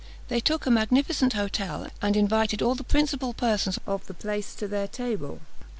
They 0.29 0.39
took 0.39 0.65
a 0.65 0.71
magnificent 0.71 1.33
hotel, 1.33 1.85
and 2.01 2.17
invited 2.17 2.63
all 2.63 2.73
the 2.73 2.83
principal 2.83 3.35
persons 3.35 3.77
of 3.85 4.07
the 4.07 4.15
place 4.15 4.55
to 4.55 4.67
their 4.67 4.87
table. 4.87 5.41